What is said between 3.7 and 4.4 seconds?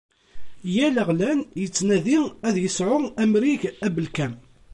abelkam.